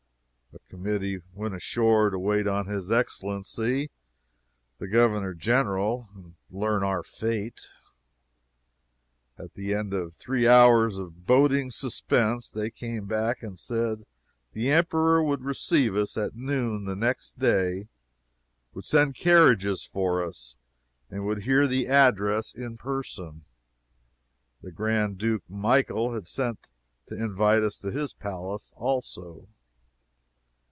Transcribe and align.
A 0.53 0.59
committee 0.81 1.21
went 1.33 1.53
ashore 1.55 2.09
to 2.09 2.19
wait 2.19 2.45
on 2.47 2.65
his 2.67 2.91
Excellency 2.91 3.89
the 4.79 4.87
Governor 4.87 5.33
General, 5.33 6.07
and 6.13 6.35
learn 6.49 6.81
our 6.83 7.03
fate. 7.03 7.69
At 9.37 9.53
the 9.53 9.73
end 9.73 9.93
of 9.93 10.13
three 10.13 10.45
hours 10.47 10.97
of 10.97 11.25
boding 11.25 11.71
suspense, 11.71 12.51
they 12.51 12.69
came 12.69 13.05
back 13.05 13.41
and 13.43 13.57
said 13.57 14.05
the 14.51 14.69
Emperor 14.69 15.23
would 15.23 15.41
receive 15.43 15.95
us 15.95 16.17
at 16.17 16.35
noon 16.35 16.83
the 16.83 16.97
next 16.97 17.39
day 17.39 17.87
would 18.73 18.85
send 18.85 19.15
carriages 19.15 19.85
for 19.85 20.21
us 20.23 20.57
would 21.09 21.43
hear 21.43 21.65
the 21.65 21.87
address 21.87 22.53
in 22.53 22.75
person. 22.77 23.45
The 24.61 24.71
Grand 24.71 25.17
Duke 25.17 25.43
Michael 25.49 26.13
had 26.13 26.27
sent 26.27 26.71
to 27.05 27.15
invite 27.15 27.61
us 27.63 27.79
to 27.79 27.91
his 27.91 28.13
palace 28.13 28.73
also. 28.75 29.47